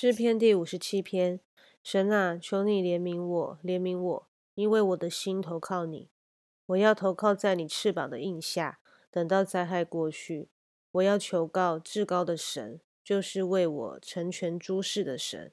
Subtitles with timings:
[0.00, 1.40] 诗篇第五十七篇：
[1.82, 6.08] 神啊，求你怜悯我，怜悯我，因为我的心投靠你。
[6.66, 8.78] 我要投靠在你翅膀的印下，
[9.10, 10.50] 等到灾害过去。
[10.92, 15.52] 我要求告至高的神，就是为我成全诸事的神。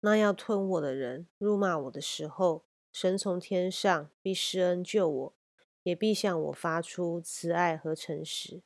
[0.00, 5.34] 那要吞我的人辱骂我的时候，神从天上必施恩救我，
[5.84, 8.60] 也必向我发出慈爱和诚实。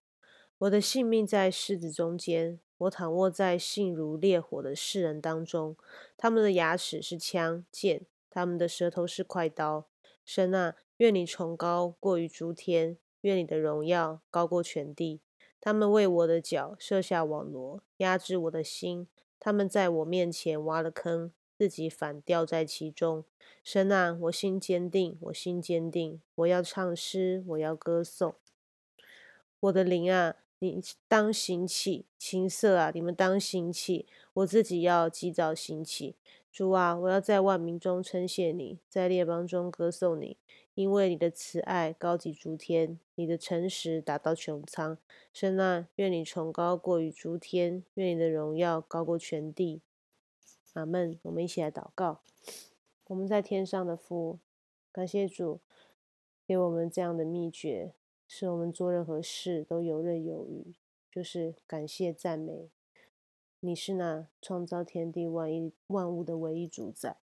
[0.63, 2.61] 我的性命在狮子中间。
[2.79, 5.77] 我躺卧在性如烈火的世人当中，
[6.17, 9.87] 他们的牙齿是枪剑，他们的舌头是快刀。
[10.25, 15.21] 神啊，愿你崇高过于诸天，愿你的荣耀高过全地。
[15.61, 19.09] 他们为我的脚设下网罗，压制我的心。
[19.41, 23.25] 他们在我面前挖了坑，自己反掉在其中。
[23.65, 26.21] 神啊，我心坚定，我心坚定。
[26.37, 28.37] 我要唱诗，我要歌颂。
[29.59, 30.37] 我的灵啊！
[30.63, 32.93] 你当行起，青色啊！
[32.95, 36.15] 你们当行起，我自己要及早行起。
[36.53, 40.37] 主啊，我要在万民中称谢你，在列邦中歌颂你，
[40.75, 44.97] 因为你的慈爱高及诸天，你的诚实达到穹苍。
[45.33, 49.81] 神啊，愿你崇高过于诸天，愿你的荣耀高过全地。
[50.75, 51.19] 阿门。
[51.23, 52.21] 我们一起来祷告。
[53.09, 54.39] 我们在天上的父，
[54.93, 55.59] 感谢主
[56.47, 57.95] 给我们这样的秘诀。
[58.35, 60.73] 是我们做任何事都游刃有余，
[61.11, 62.71] 就是感谢赞美。
[63.61, 67.19] 你是那创造天地万一万物的唯一主宰。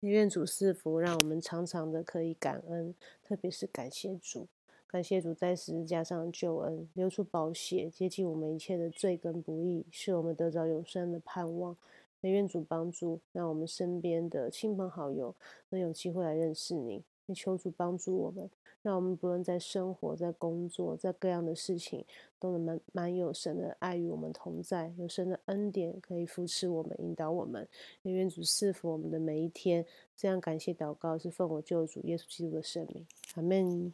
[0.00, 4.48] 愿主赐福，让我们常常的可以感恩，特别是感谢主，
[4.86, 11.76] 感谢主在十字架上救恩，流出宝血，接近我们一切的罪跟不义，是我们得着永生的盼望。
[12.22, 15.34] 愿主帮助，让我们身边的亲朋好友
[15.68, 17.04] 能有机会来认识你。
[17.28, 18.50] 你求主帮助我们。
[18.80, 22.04] 让我们不论在生活、在工作、在各样的事情，
[22.38, 27.68] 都能满满有神的爱与我们同在，有神的恩典可以扶持我们、引导我们。
[28.02, 29.84] 愿主赐福我们的每一天。
[30.16, 33.92] 这样感谢祷告是奉我救主耶稣基督的圣名，阿门。